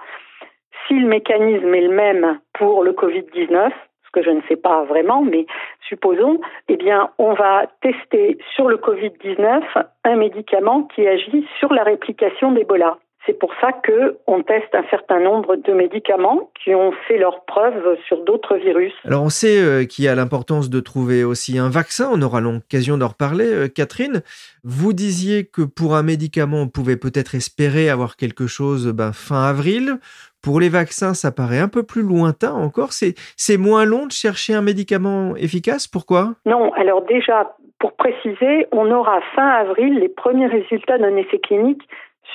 si 0.86 0.94
le 0.94 1.08
mécanisme 1.08 1.74
est 1.74 1.80
le 1.80 1.94
même 1.94 2.38
pour 2.54 2.82
le 2.82 2.92
Covid-19, 2.92 3.70
ce 4.04 4.10
que 4.12 4.22
je 4.22 4.30
ne 4.30 4.40
sais 4.48 4.56
pas 4.56 4.84
vraiment, 4.84 5.22
mais 5.22 5.46
supposons, 5.88 6.40
eh 6.68 6.76
bien, 6.76 7.10
on 7.18 7.34
va 7.34 7.66
tester 7.82 8.38
sur 8.54 8.68
le 8.68 8.76
Covid-19 8.76 9.62
un 10.04 10.16
médicament 10.16 10.82
qui 10.82 11.06
agit 11.06 11.46
sur 11.58 11.72
la 11.72 11.82
réplication 11.82 12.52
d'Ebola. 12.52 12.98
C'est 13.26 13.38
pour 13.38 13.50
ça 13.60 13.72
qu'on 13.72 14.42
teste 14.42 14.72
un 14.74 14.84
certain 14.88 15.18
nombre 15.18 15.56
de 15.56 15.72
médicaments 15.72 16.50
qui 16.62 16.74
ont 16.74 16.92
fait 17.08 17.18
leurs 17.18 17.44
preuves 17.44 17.96
sur 18.06 18.22
d'autres 18.24 18.56
virus. 18.56 18.92
Alors 19.04 19.24
on 19.24 19.28
sait 19.30 19.58
euh, 19.58 19.84
qu'il 19.84 20.04
y 20.04 20.08
a 20.08 20.14
l'importance 20.14 20.70
de 20.70 20.78
trouver 20.78 21.24
aussi 21.24 21.58
un 21.58 21.68
vaccin, 21.68 22.08
on 22.12 22.22
aura 22.22 22.40
l'occasion 22.40 22.96
d'en 22.96 23.08
reparler. 23.08 23.52
Euh, 23.52 23.68
Catherine, 23.68 24.22
vous 24.62 24.92
disiez 24.92 25.44
que 25.44 25.62
pour 25.62 25.96
un 25.96 26.04
médicament, 26.04 26.62
on 26.62 26.68
pouvait 26.68 26.96
peut-être 26.96 27.34
espérer 27.34 27.90
avoir 27.90 28.16
quelque 28.16 28.46
chose 28.46 28.92
ben, 28.92 29.12
fin 29.12 29.42
avril. 29.42 29.96
Pour 30.40 30.60
les 30.60 30.68
vaccins, 30.68 31.12
ça 31.12 31.32
paraît 31.32 31.58
un 31.58 31.68
peu 31.68 31.82
plus 31.82 32.02
lointain 32.02 32.52
encore. 32.52 32.90
C'est 32.92 33.56
moins 33.56 33.84
long 33.84 34.06
de 34.06 34.12
chercher 34.12 34.54
un 34.54 34.62
médicament 34.62 35.34
efficace. 35.34 35.88
Pourquoi? 35.88 36.34
Non, 36.44 36.72
alors 36.74 37.02
déjà, 37.02 37.56
pour 37.80 37.94
préciser, 37.96 38.66
on 38.70 38.90
aura 38.92 39.20
fin 39.34 39.48
avril 39.48 39.98
les 39.98 40.08
premiers 40.08 40.46
résultats 40.46 40.98
d'un 40.98 41.16
essai 41.16 41.40
clinique 41.40 41.82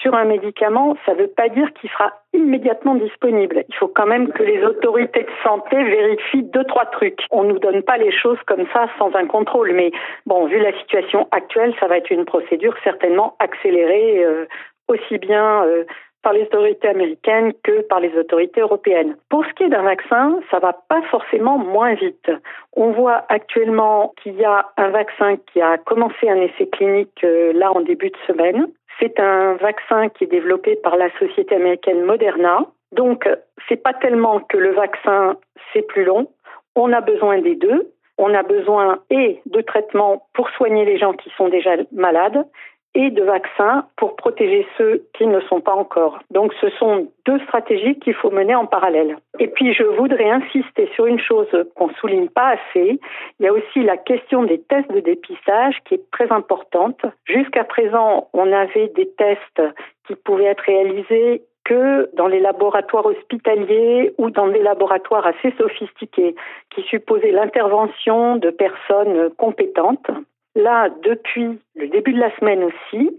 sur 0.01 0.15
un 0.15 0.25
médicament, 0.25 0.95
ça 1.05 1.13
ne 1.13 1.19
veut 1.19 1.27
pas 1.27 1.49
dire 1.49 1.71
qu'il 1.73 1.89
sera 1.89 2.11
immédiatement 2.33 2.95
disponible. 2.95 3.63
Il 3.67 3.75
faut 3.75 3.87
quand 3.87 4.05
même 4.05 4.31
que 4.31 4.43
les 4.43 4.63
autorités 4.63 5.23
de 5.23 5.29
santé 5.43 5.75
vérifient 5.83 6.43
deux, 6.43 6.63
trois 6.65 6.85
trucs. 6.85 7.21
On 7.29 7.43
ne 7.43 7.53
nous 7.53 7.59
donne 7.59 7.83
pas 7.83 7.97
les 7.97 8.11
choses 8.11 8.39
comme 8.47 8.65
ça 8.73 8.87
sans 8.97 9.13
un 9.15 9.27
contrôle. 9.27 9.73
Mais 9.73 9.91
bon, 10.25 10.45
vu 10.47 10.59
la 10.59 10.77
situation 10.79 11.27
actuelle, 11.31 11.73
ça 11.79 11.87
va 11.87 11.97
être 11.97 12.09
une 12.09 12.25
procédure 12.25 12.75
certainement 12.83 13.35
accélérée, 13.39 14.23
euh, 14.23 14.45
aussi 14.87 15.17
bien 15.17 15.63
euh, 15.65 15.83
par 16.23 16.33
les 16.33 16.43
autorités 16.43 16.87
américaines 16.87 17.53
que 17.63 17.81
par 17.81 17.99
les 17.99 18.15
autorités 18.15 18.61
européennes. 18.61 19.15
Pour 19.29 19.45
ce 19.45 19.53
qui 19.53 19.63
est 19.63 19.69
d'un 19.69 19.81
vaccin, 19.81 20.39
ça 20.51 20.59
va 20.59 20.73
pas 20.73 21.01
forcément 21.09 21.57
moins 21.57 21.93
vite. 21.95 22.29
On 22.73 22.91
voit 22.91 23.25
actuellement 23.29 24.13
qu'il 24.21 24.35
y 24.35 24.45
a 24.45 24.67
un 24.77 24.89
vaccin 24.89 25.37
qui 25.51 25.61
a 25.61 25.77
commencé 25.77 26.29
un 26.29 26.35
essai 26.35 26.67
clinique 26.67 27.23
euh, 27.23 27.53
là 27.53 27.71
en 27.71 27.81
début 27.81 28.09
de 28.09 28.17
semaine. 28.27 28.67
C'est 29.01 29.19
un 29.19 29.55
vaccin 29.55 30.09
qui 30.09 30.25
est 30.25 30.27
développé 30.27 30.75
par 30.75 30.95
la 30.95 31.09
société 31.17 31.55
américaine 31.55 32.03
Moderna. 32.03 32.67
Donc, 32.91 33.27
c'est 33.67 33.81
pas 33.81 33.93
tellement 33.93 34.41
que 34.41 34.57
le 34.57 34.73
vaccin 34.73 35.37
c'est 35.73 35.81
plus 35.81 36.03
long. 36.03 36.27
On 36.75 36.93
a 36.93 37.01
besoin 37.01 37.39
des 37.39 37.55
deux. 37.55 37.91
On 38.17 38.33
a 38.35 38.43
besoin 38.43 38.99
et 39.09 39.41
de 39.47 39.61
traitements 39.61 40.27
pour 40.33 40.49
soigner 40.51 40.85
les 40.85 40.99
gens 40.99 41.13
qui 41.13 41.31
sont 41.35 41.49
déjà 41.49 41.71
malades 41.91 42.45
et 42.93 43.09
de 43.09 43.23
vaccins 43.23 43.85
pour 43.95 44.15
protéger 44.15 44.67
ceux 44.77 45.03
qui 45.13 45.25
ne 45.25 45.39
sont 45.41 45.61
pas 45.61 45.73
encore. 45.73 46.19
Donc 46.29 46.53
ce 46.59 46.69
sont 46.71 47.07
deux 47.25 47.39
stratégies 47.39 47.97
qu'il 47.99 48.13
faut 48.13 48.31
mener 48.31 48.55
en 48.55 48.65
parallèle. 48.65 49.17
Et 49.39 49.47
puis 49.47 49.73
je 49.73 49.83
voudrais 49.83 50.29
insister 50.29 50.89
sur 50.95 51.05
une 51.05 51.19
chose 51.19 51.47
qu'on 51.75 51.87
ne 51.87 51.93
souligne 51.93 52.29
pas 52.29 52.55
assez. 52.55 52.99
Il 53.39 53.45
y 53.45 53.47
a 53.47 53.53
aussi 53.53 53.83
la 53.83 53.97
question 53.97 54.43
des 54.43 54.59
tests 54.61 54.91
de 54.91 54.99
dépistage 54.99 55.75
qui 55.85 55.95
est 55.95 56.11
très 56.11 56.31
importante. 56.31 57.01
Jusqu'à 57.25 57.63
présent, 57.63 58.27
on 58.33 58.51
avait 58.51 58.89
des 58.89 59.09
tests 59.17 59.61
qui 60.07 60.15
pouvaient 60.15 60.45
être 60.45 60.63
réalisés 60.65 61.43
que 61.63 62.09
dans 62.15 62.27
les 62.27 62.39
laboratoires 62.39 63.05
hospitaliers 63.05 64.13
ou 64.17 64.29
dans 64.31 64.47
des 64.47 64.61
laboratoires 64.61 65.27
assez 65.27 65.53
sophistiqués 65.57 66.35
qui 66.73 66.81
supposaient 66.83 67.31
l'intervention 67.31 68.37
de 68.37 68.49
personnes 68.49 69.29
compétentes. 69.37 70.09
Là, 70.55 70.89
depuis 71.03 71.59
le 71.75 71.87
début 71.87 72.13
de 72.13 72.19
la 72.19 72.35
semaine 72.37 72.63
aussi, 72.63 73.11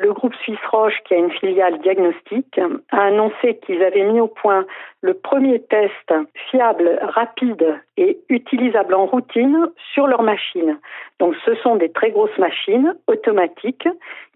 le 0.00 0.14
groupe 0.14 0.34
Suisse 0.36 0.64
Roche, 0.70 0.96
qui 1.04 1.14
a 1.14 1.18
une 1.18 1.30
filiale 1.30 1.78
diagnostique, 1.80 2.58
a 2.90 3.02
annoncé 3.02 3.58
qu'ils 3.58 3.82
avaient 3.82 4.10
mis 4.10 4.20
au 4.20 4.28
point 4.28 4.64
le 5.02 5.12
premier 5.12 5.60
test 5.60 6.14
fiable, 6.50 6.98
rapide 7.02 7.78
et 7.98 8.18
utilisable 8.30 8.94
en 8.94 9.04
routine 9.04 9.66
sur 9.92 10.06
leur 10.06 10.22
machine. 10.22 10.78
Donc 11.18 11.34
ce 11.44 11.54
sont 11.56 11.76
des 11.76 11.92
très 11.92 12.12
grosses 12.12 12.38
machines 12.38 12.94
automatiques 13.08 13.88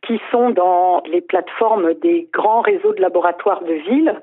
qui 0.02 0.20
sont 0.30 0.50
dans 0.50 1.02
les 1.06 1.22
plateformes 1.22 1.94
des 1.94 2.28
grands 2.30 2.60
réseaux 2.60 2.92
de 2.92 3.00
laboratoires 3.00 3.64
de 3.64 3.72
ville. 3.72 4.20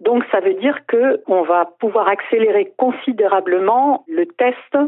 Donc 0.00 0.24
ça 0.32 0.40
veut 0.40 0.54
dire 0.54 0.78
qu'on 0.86 1.42
va 1.42 1.66
pouvoir 1.80 2.08
accélérer 2.08 2.72
considérablement 2.78 4.04
le 4.08 4.24
test 4.24 4.78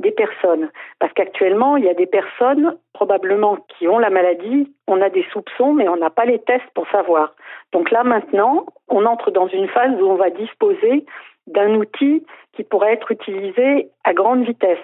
des 0.00 0.10
personnes. 0.10 0.70
Parce 0.98 1.12
qu'actuellement, 1.12 1.76
il 1.76 1.84
y 1.84 1.88
a 1.88 1.94
des 1.94 2.06
personnes 2.06 2.76
probablement 2.92 3.56
qui 3.68 3.86
ont 3.88 3.98
la 3.98 4.10
maladie, 4.10 4.72
on 4.86 5.00
a 5.00 5.10
des 5.10 5.24
soupçons, 5.32 5.72
mais 5.72 5.88
on 5.88 5.96
n'a 5.96 6.10
pas 6.10 6.24
les 6.24 6.38
tests 6.40 6.70
pour 6.74 6.88
savoir. 6.90 7.34
Donc 7.72 7.90
là, 7.90 8.02
maintenant, 8.02 8.66
on 8.88 9.06
entre 9.06 9.30
dans 9.30 9.46
une 9.46 9.68
phase 9.68 10.00
où 10.00 10.06
on 10.06 10.16
va 10.16 10.30
disposer 10.30 11.04
d'un 11.46 11.74
outil 11.74 12.24
qui 12.52 12.64
pourrait 12.64 12.94
être 12.94 13.10
utilisé 13.10 13.90
à 14.04 14.12
grande 14.12 14.44
vitesse. 14.44 14.78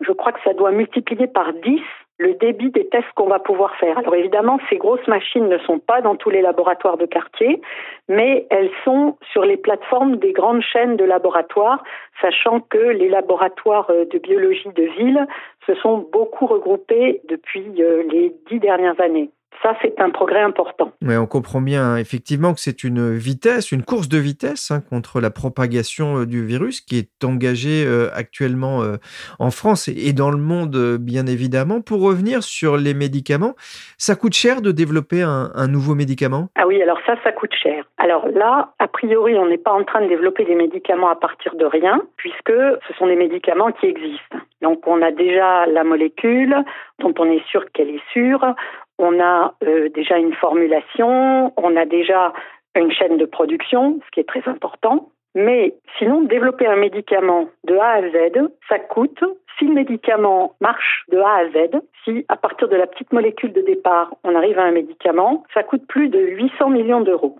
Je 0.00 0.12
crois 0.12 0.32
que 0.32 0.42
ça 0.44 0.54
doit 0.54 0.70
multiplier 0.70 1.26
par 1.26 1.52
10 1.52 1.80
le 2.20 2.34
débit 2.34 2.70
des 2.70 2.86
tests 2.86 3.10
qu'on 3.14 3.28
va 3.28 3.38
pouvoir 3.38 3.74
faire. 3.76 3.96
Alors 3.96 4.14
évidemment, 4.14 4.60
ces 4.68 4.76
grosses 4.76 5.06
machines 5.08 5.48
ne 5.48 5.56
sont 5.58 5.78
pas 5.78 6.02
dans 6.02 6.16
tous 6.16 6.28
les 6.28 6.42
laboratoires 6.42 6.98
de 6.98 7.06
quartier, 7.06 7.62
mais 8.08 8.46
elles 8.50 8.70
sont 8.84 9.16
sur 9.32 9.42
les 9.42 9.56
plateformes 9.56 10.16
des 10.16 10.32
grandes 10.32 10.60
chaînes 10.60 10.96
de 10.96 11.04
laboratoires, 11.04 11.82
sachant 12.20 12.60
que 12.60 12.76
les 12.78 13.08
laboratoires 13.08 13.88
euh, 13.88 14.04
de 14.04 14.18
biologie 14.18 14.68
de 14.76 14.82
ville 14.82 15.26
se 15.66 15.74
sont 15.76 16.06
beaucoup 16.12 16.46
regroupés 16.46 17.22
depuis 17.26 17.82
euh, 17.82 18.02
les 18.12 18.34
dix 18.50 18.60
dernières 18.60 19.00
années 19.00 19.30
ça, 19.62 19.76
c'est 19.82 20.00
un 20.00 20.10
progrès 20.10 20.40
important. 20.40 20.92
Mais 21.02 21.16
on 21.18 21.26
comprend 21.26 21.60
bien 21.60 21.96
effectivement 21.96 22.54
que 22.54 22.60
c'est 22.60 22.82
une 22.82 23.14
vitesse, 23.14 23.72
une 23.72 23.82
course 23.82 24.08
de 24.08 24.16
vitesse 24.16 24.70
hein, 24.70 24.80
contre 24.80 25.20
la 25.20 25.30
propagation 25.30 26.20
euh, 26.20 26.26
du 26.26 26.44
virus 26.46 26.80
qui 26.80 26.98
est 26.98 27.24
engagée 27.24 27.84
euh, 27.86 28.08
actuellement 28.14 28.82
euh, 28.82 28.96
en 29.38 29.50
France 29.50 29.88
et 29.88 30.12
dans 30.14 30.30
le 30.30 30.38
monde, 30.38 30.96
bien 30.98 31.26
évidemment. 31.26 31.82
Pour 31.82 32.00
revenir 32.00 32.42
sur 32.42 32.78
les 32.78 32.94
médicaments, 32.94 33.54
ça 33.98 34.14
coûte 34.16 34.34
cher 34.34 34.62
de 34.62 34.72
développer 34.72 35.22
un, 35.22 35.50
un 35.54 35.68
nouveau 35.68 35.94
médicament? 35.94 36.48
Ah 36.54 36.66
oui, 36.66 36.80
alors 36.82 36.98
ça, 37.04 37.16
ça 37.22 37.32
coûte 37.32 37.52
cher. 37.52 37.84
Alors 37.98 38.28
là, 38.28 38.72
a 38.78 38.88
priori, 38.88 39.36
on 39.36 39.46
n'est 39.46 39.58
pas 39.58 39.72
en 39.72 39.84
train 39.84 40.00
de 40.00 40.08
développer 40.08 40.44
des 40.44 40.54
médicaments 40.54 41.10
à 41.10 41.16
partir 41.16 41.54
de 41.54 41.66
rien, 41.66 42.00
puisque 42.16 42.52
ce 42.88 42.94
sont 42.98 43.06
des 43.06 43.16
médicaments 43.16 43.72
qui 43.72 43.86
existent. 43.86 44.38
Donc 44.62 44.86
on 44.86 45.02
a 45.02 45.10
déjà 45.10 45.66
la 45.66 45.84
molécule 45.84 46.56
dont 46.98 47.14
on 47.18 47.30
est 47.30 47.44
sûr 47.46 47.64
qu'elle 47.72 47.90
est 47.90 48.02
sûre, 48.12 48.54
on 49.00 49.18
a 49.18 49.54
euh, 49.64 49.88
déjà 49.88 50.18
une 50.18 50.34
formulation, 50.34 51.52
on 51.56 51.76
a 51.76 51.86
déjà 51.86 52.32
une 52.76 52.92
chaîne 52.92 53.16
de 53.16 53.24
production, 53.24 53.98
ce 54.04 54.10
qui 54.12 54.20
est 54.20 54.28
très 54.28 54.46
important. 54.46 55.08
Mais 55.34 55.74
sinon, 55.98 56.22
développer 56.22 56.66
un 56.66 56.76
médicament 56.76 57.48
de 57.64 57.76
A 57.76 57.92
à 57.92 58.02
Z, 58.02 58.50
ça 58.68 58.78
coûte, 58.78 59.24
si 59.58 59.64
le 59.64 59.72
médicament 59.72 60.54
marche 60.60 61.04
de 61.10 61.18
A 61.18 61.36
à 61.36 61.46
Z, 61.46 61.80
si 62.04 62.26
à 62.28 62.36
partir 62.36 62.68
de 62.68 62.76
la 62.76 62.86
petite 62.86 63.12
molécule 63.12 63.52
de 63.52 63.62
départ, 63.62 64.12
on 64.22 64.34
arrive 64.34 64.58
à 64.58 64.64
un 64.64 64.72
médicament, 64.72 65.44
ça 65.54 65.62
coûte 65.62 65.86
plus 65.86 66.08
de 66.08 66.18
800 66.18 66.70
millions 66.70 67.00
d'euros. 67.00 67.38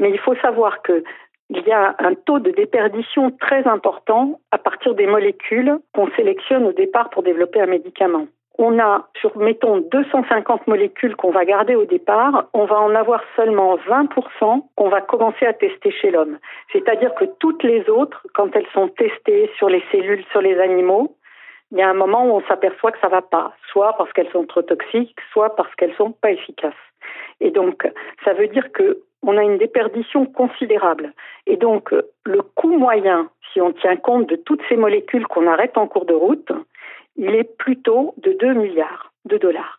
Mais 0.00 0.10
il 0.10 0.18
faut 0.18 0.36
savoir 0.36 0.82
que 0.82 1.04
il 1.48 1.62
y 1.64 1.72
a 1.72 1.94
un 2.00 2.14
taux 2.14 2.40
de 2.40 2.50
déperdition 2.50 3.30
très 3.30 3.66
important 3.68 4.40
à 4.50 4.58
partir 4.58 4.94
des 4.94 5.06
molécules 5.06 5.78
qu'on 5.94 6.10
sélectionne 6.16 6.64
au 6.64 6.72
départ 6.72 7.10
pour 7.10 7.22
développer 7.22 7.60
un 7.60 7.66
médicament 7.66 8.26
on 8.58 8.78
a 8.78 9.06
sur, 9.20 9.36
mettons, 9.36 9.78
250 9.78 10.66
molécules 10.66 11.16
qu'on 11.16 11.30
va 11.30 11.44
garder 11.44 11.74
au 11.74 11.84
départ, 11.84 12.46
on 12.52 12.64
va 12.64 12.80
en 12.80 12.94
avoir 12.94 13.20
seulement 13.34 13.76
20% 13.76 14.62
qu'on 14.74 14.88
va 14.88 15.00
commencer 15.00 15.46
à 15.46 15.52
tester 15.52 15.90
chez 15.90 16.10
l'homme. 16.10 16.38
C'est-à-dire 16.72 17.14
que 17.14 17.24
toutes 17.38 17.62
les 17.62 17.88
autres, 17.88 18.26
quand 18.34 18.54
elles 18.56 18.68
sont 18.72 18.88
testées 18.88 19.50
sur 19.56 19.68
les 19.68 19.82
cellules, 19.92 20.24
sur 20.30 20.40
les 20.40 20.58
animaux, 20.58 21.14
il 21.72 21.78
y 21.78 21.82
a 21.82 21.88
un 21.88 21.94
moment 21.94 22.24
où 22.24 22.30
on 22.30 22.42
s'aperçoit 22.46 22.92
que 22.92 23.00
ça 23.00 23.08
va 23.08 23.22
pas, 23.22 23.52
soit 23.72 23.94
parce 23.98 24.12
qu'elles 24.12 24.30
sont 24.30 24.44
trop 24.44 24.62
toxiques, 24.62 25.16
soit 25.32 25.56
parce 25.56 25.74
qu'elles 25.74 25.94
sont 25.96 26.12
pas 26.12 26.30
efficaces. 26.30 26.74
Et 27.40 27.50
donc, 27.50 27.86
ça 28.24 28.32
veut 28.32 28.48
dire 28.48 28.72
que 28.72 29.00
on 29.22 29.36
a 29.36 29.42
une 29.42 29.58
déperdition 29.58 30.24
considérable. 30.26 31.12
Et 31.46 31.56
donc, 31.56 31.92
le 32.24 32.42
coût 32.42 32.78
moyen, 32.78 33.28
si 33.52 33.60
on 33.60 33.72
tient 33.72 33.96
compte 33.96 34.28
de 34.28 34.36
toutes 34.36 34.62
ces 34.68 34.76
molécules 34.76 35.26
qu'on 35.26 35.48
arrête 35.48 35.76
en 35.76 35.88
cours 35.88 36.04
de 36.04 36.14
route, 36.14 36.52
il 37.16 37.34
est 37.34 37.56
plutôt 37.58 38.14
de 38.18 38.32
2 38.32 38.54
milliards 38.54 39.12
de 39.24 39.38
dollars. 39.38 39.78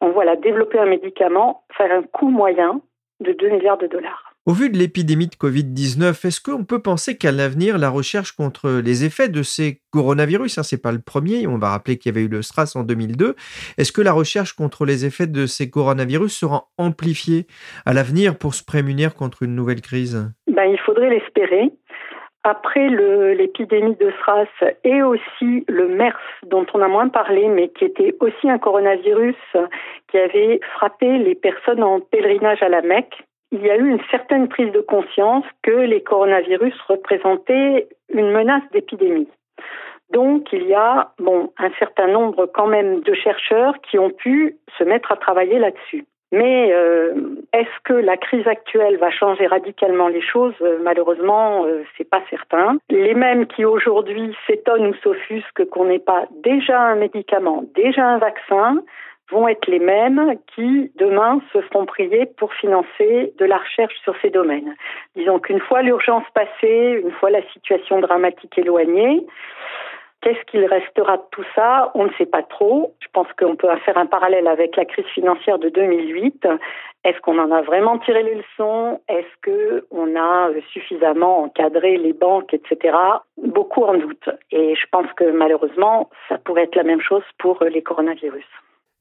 Donc 0.00 0.14
voilà, 0.14 0.36
développer 0.36 0.78
un 0.78 0.86
médicament, 0.86 1.64
faire 1.76 1.92
un 1.92 2.02
coût 2.02 2.30
moyen 2.30 2.80
de 3.20 3.32
2 3.32 3.50
milliards 3.50 3.78
de 3.78 3.86
dollars. 3.86 4.30
Au 4.46 4.52
vu 4.52 4.70
de 4.70 4.78
l'épidémie 4.78 5.26
de 5.26 5.34
Covid-19, 5.34 6.26
est-ce 6.26 6.40
qu'on 6.40 6.64
peut 6.64 6.80
penser 6.80 7.18
qu'à 7.18 7.30
l'avenir, 7.30 7.76
la 7.76 7.90
recherche 7.90 8.32
contre 8.32 8.80
les 8.82 9.04
effets 9.04 9.28
de 9.28 9.42
ces 9.42 9.82
coronavirus, 9.90 10.56
hein, 10.56 10.62
c'est 10.62 10.80
pas 10.80 10.92
le 10.92 11.00
premier, 11.00 11.46
on 11.46 11.58
va 11.58 11.68
rappeler 11.68 11.98
qu'il 11.98 12.10
y 12.10 12.16
avait 12.16 12.24
eu 12.24 12.28
le 12.28 12.40
SRAS 12.40 12.72
en 12.74 12.82
2002, 12.82 13.36
est-ce 13.76 13.92
que 13.92 14.00
la 14.00 14.12
recherche 14.12 14.54
contre 14.54 14.86
les 14.86 15.04
effets 15.04 15.26
de 15.26 15.44
ces 15.44 15.68
coronavirus 15.68 16.34
sera 16.34 16.70
amplifiée 16.78 17.46
à 17.84 17.92
l'avenir 17.92 18.38
pour 18.38 18.54
se 18.54 18.64
prémunir 18.64 19.14
contre 19.14 19.42
une 19.42 19.54
nouvelle 19.54 19.82
crise? 19.82 20.32
Ben, 20.46 20.64
Il 20.64 20.78
faudrait 20.78 21.10
l'espérer. 21.10 21.70
Après 22.42 22.88
l'épidémie 22.88 23.96
de 23.96 24.10
SRAS 24.22 24.72
et 24.82 25.02
aussi 25.02 25.64
le 25.68 25.88
MERS, 25.88 26.18
dont 26.46 26.64
on 26.72 26.80
a 26.80 26.88
moins 26.88 27.08
parlé, 27.08 27.48
mais 27.48 27.68
qui 27.68 27.84
était 27.84 28.16
aussi 28.20 28.48
un 28.48 28.58
coronavirus 28.58 29.36
qui 30.08 30.18
avait 30.18 30.60
frappé 30.74 31.18
les 31.18 31.34
personnes 31.34 31.82
en 31.82 32.00
pèlerinage 32.00 32.62
à 32.62 32.70
la 32.70 32.80
Mecque, 32.80 33.24
il 33.52 33.60
y 33.60 33.70
a 33.70 33.76
eu 33.76 33.90
une 33.90 34.02
certaine 34.10 34.48
prise 34.48 34.72
de 34.72 34.80
conscience 34.80 35.44
que 35.62 35.70
les 35.70 36.02
coronavirus 36.02 36.74
représentaient 36.88 37.88
une 38.08 38.30
menace 38.30 38.62
d'épidémie. 38.72 39.28
Donc 40.12 40.52
il 40.52 40.66
y 40.66 40.74
a 40.74 41.12
bon 41.18 41.52
un 41.58 41.70
certain 41.78 42.08
nombre 42.08 42.46
quand 42.46 42.66
même 42.66 43.00
de 43.00 43.14
chercheurs 43.14 43.74
qui 43.82 43.98
ont 43.98 44.10
pu 44.10 44.56
se 44.78 44.84
mettre 44.84 45.12
à 45.12 45.16
travailler 45.16 45.58
là-dessus. 45.58 46.06
Mais 46.32 46.72
euh, 46.72 47.14
est-ce 47.52 47.80
que 47.84 47.92
la 47.92 48.16
crise 48.16 48.46
actuelle 48.46 48.96
va 48.98 49.10
changer 49.10 49.46
radicalement 49.46 50.08
les 50.08 50.20
choses? 50.20 50.54
Malheureusement, 50.82 51.64
euh, 51.64 51.82
c'est 51.96 52.08
pas 52.08 52.22
certain. 52.30 52.78
Les 52.88 53.14
mêmes 53.14 53.46
qui 53.46 53.64
aujourd'hui 53.64 54.36
s'étonnent 54.46 54.86
ou 54.86 54.94
s'offusquent 55.02 55.68
qu'on 55.70 55.86
n'ait 55.86 55.98
pas 55.98 56.26
déjà 56.42 56.80
un 56.80 56.94
médicament, 56.94 57.64
déjà 57.74 58.06
un 58.06 58.18
vaccin, 58.18 58.82
vont 59.30 59.48
être 59.48 59.66
les 59.68 59.78
mêmes 59.78 60.36
qui, 60.54 60.92
demain, 60.96 61.40
se 61.52 61.60
feront 61.62 61.86
prier 61.86 62.26
pour 62.36 62.52
financer 62.54 63.32
de 63.38 63.44
la 63.44 63.58
recherche 63.58 63.94
sur 64.02 64.14
ces 64.22 64.30
domaines. 64.30 64.74
Disons 65.16 65.38
qu'une 65.38 65.60
fois 65.60 65.82
l'urgence 65.82 66.24
passée, 66.34 67.00
une 67.02 67.12
fois 67.12 67.30
la 67.30 67.42
situation 67.52 68.00
dramatique 68.00 68.56
éloignée, 68.58 69.24
Qu'est-ce 70.22 70.44
qu'il 70.50 70.66
restera 70.66 71.16
de 71.16 71.22
tout 71.30 71.44
ça? 71.54 71.90
On 71.94 72.04
ne 72.04 72.12
sait 72.18 72.26
pas 72.26 72.42
trop. 72.42 72.94
Je 73.00 73.08
pense 73.12 73.26
qu'on 73.38 73.56
peut 73.56 73.74
faire 73.86 73.96
un 73.96 74.04
parallèle 74.04 74.46
avec 74.48 74.76
la 74.76 74.84
crise 74.84 75.06
financière 75.06 75.58
de 75.58 75.70
2008. 75.70 76.46
Est-ce 77.04 77.18
qu'on 77.20 77.38
en 77.38 77.50
a 77.50 77.62
vraiment 77.62 77.98
tiré 77.98 78.22
les 78.22 78.34
leçons? 78.34 79.00
Est-ce 79.08 79.80
qu'on 79.80 80.16
a 80.16 80.50
suffisamment 80.72 81.44
encadré 81.44 81.96
les 81.96 82.12
banques, 82.12 82.52
etc. 82.52 82.96
Beaucoup 83.38 83.84
en 83.84 83.94
doute. 83.94 84.28
Et 84.50 84.74
je 84.74 84.86
pense 84.92 85.10
que 85.14 85.24
malheureusement, 85.24 86.10
ça 86.28 86.36
pourrait 86.36 86.64
être 86.64 86.76
la 86.76 86.82
même 86.82 87.00
chose 87.00 87.24
pour 87.38 87.64
les 87.64 87.82
coronavirus. 87.82 88.44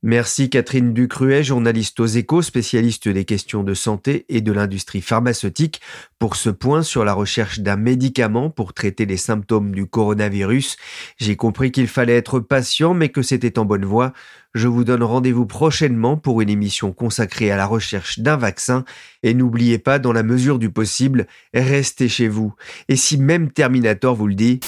Merci 0.01 0.50
Catherine 0.50 0.94
Ducruet, 0.94 1.44
journaliste 1.44 2.00
aux 2.00 2.06
échos, 2.06 2.41
spécialiste 2.41 3.10
des 3.10 3.25
questions 3.25 3.63
de 3.63 3.74
santé 3.74 4.25
et 4.29 4.39
de 4.39 4.53
l'industrie 4.53 5.01
pharmaceutique, 5.01 5.82
pour 6.20 6.38
ce 6.38 6.50
point 6.50 6.84
sur 6.84 7.03
la 7.03 7.12
recherche 7.12 7.60
d'un 7.60 7.75
médicament 7.75 8.50
pour 8.50 8.74
traiter 8.74 9.06
les 9.06 9.18
symptômes 9.18 9.75
du 9.75 9.88
coronavirus. 9.88 10.77
J'ai 11.18 11.36
compris 11.36 11.74
qu'il 11.74 11.88
fallait 11.88 12.15
être 12.15 12.39
patient 12.39 12.94
mais 12.94 13.10
que 13.10 13.22
c'était 13.22 13.60
en 13.60 13.65
bonne 13.65 13.84
voie. 13.84 14.13
Je 14.53 14.70
vous 14.70 14.86
donne 14.86 15.03
rendez-vous 15.03 15.46
prochainement 15.46 16.15
pour 16.15 16.39
une 16.39 16.50
émission 16.50 16.94
consacrée 16.94 17.51
à 17.51 17.58
la 17.58 17.65
recherche 17.65 18.20
d'un 18.20 18.38
vaccin 18.38 18.86
et 19.22 19.34
n'oubliez 19.34 19.79
pas, 19.79 20.00
dans 20.00 20.13
la 20.13 20.24
mesure 20.24 20.60
du 20.60 20.70
possible, 20.70 21.27
restez 21.53 22.08
chez 22.08 22.29
vous. 22.29 22.53
Et 22.88 22.96
si 22.96 23.18
même 23.18 23.51
Terminator 23.51 24.15
vous 24.15 24.27
le 24.27 24.36
dit, 24.36 24.62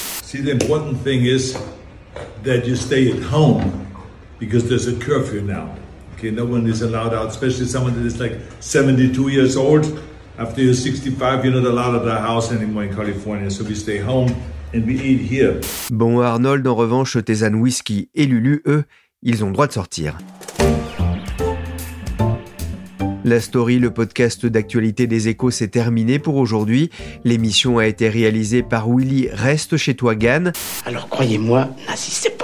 because 4.41 4.67
there's 4.67 4.87
a 4.87 4.95
curfew 4.95 5.41
now. 5.41 5.69
Okay, 6.15 6.31
no 6.31 6.45
one 6.45 6.65
is 6.67 6.81
allowed 6.81 7.13
out, 7.13 7.27
especially 7.27 7.67
someone 7.67 7.93
that 7.93 8.05
is 8.05 8.19
like 8.19 8.33
72 8.59 9.29
years 9.29 9.55
old. 9.55 9.85
After 10.37 10.61
you're 10.61 10.73
65, 10.73 11.45
you're 11.45 11.53
not 11.53 11.65
allowed 11.69 11.95
at 11.95 12.03
the 12.03 12.19
house 12.19 12.51
anymore 12.51 12.83
in 12.83 12.95
California, 12.95 13.51
so 13.51 13.63
we 13.63 13.75
stay 13.75 13.99
home 13.99 14.33
and 14.73 14.85
we 14.85 14.99
eat 14.99 15.21
here. 15.21 15.61
Bon, 15.91 16.19
Arnold, 16.21 16.65
en 16.67 16.75
revanche, 16.75 17.23
Tézane 17.23 17.55
Whisky 17.55 18.09
et 18.15 18.25
Lulu, 18.25 18.63
eux, 18.65 18.83
ils 19.21 19.43
ont 19.43 19.47
le 19.47 19.53
droit 19.53 19.67
de 19.67 19.73
sortir. 19.73 20.17
La 23.23 23.39
story, 23.39 23.77
le 23.77 23.91
podcast 23.91 24.47
d'actualité 24.47 25.05
des 25.05 25.27
échos, 25.27 25.51
s'est 25.51 25.67
terminé 25.67 26.17
pour 26.17 26.37
aujourd'hui. 26.37 26.89
L'émission 27.23 27.77
a 27.77 27.85
été 27.85 28.09
réalisée 28.09 28.63
par 28.63 28.89
Willy 28.89 29.29
Reste 29.31 29.77
chez 29.77 29.93
toi, 29.93 30.15
Gann. 30.15 30.51
Alors 30.87 31.07
croyez-moi, 31.07 31.69
n'insistez 31.87 32.31
pas. 32.31 32.40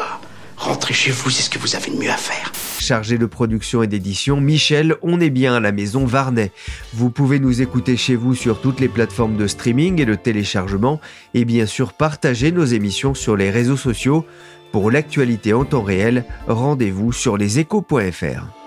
Rentrez 0.67 0.93
chez 0.93 1.11
vous, 1.11 1.29
c'est 1.29 1.43
ce 1.43 1.49
que 1.49 1.59
vous 1.59 1.77
avez 1.77 1.91
de 1.91 1.95
mieux 1.95 2.09
à 2.09 2.17
faire. 2.17 2.51
Chargé 2.77 3.17
de 3.17 3.25
production 3.25 3.83
et 3.83 3.87
d'édition, 3.87 4.41
Michel, 4.41 4.97
on 5.01 5.21
est 5.21 5.29
bien 5.29 5.55
à 5.55 5.61
la 5.61 5.71
maison 5.71 6.05
Varnet. 6.05 6.51
Vous 6.93 7.09
pouvez 7.09 7.39
nous 7.39 7.61
écouter 7.61 7.95
chez 7.95 8.17
vous 8.17 8.35
sur 8.35 8.59
toutes 8.59 8.81
les 8.81 8.89
plateformes 8.89 9.37
de 9.37 9.47
streaming 9.47 10.01
et 10.01 10.05
de 10.05 10.13
téléchargement 10.13 10.99
et 11.33 11.45
bien 11.45 11.65
sûr 11.65 11.93
partager 11.93 12.51
nos 12.51 12.65
émissions 12.65 13.13
sur 13.13 13.37
les 13.37 13.49
réseaux 13.49 13.77
sociaux. 13.77 14.25
Pour 14.73 14.91
l'actualité 14.91 15.53
en 15.53 15.63
temps 15.63 15.83
réel, 15.83 16.25
rendez-vous 16.49 17.13
sur 17.13 17.37
leséchos.fr. 17.37 18.66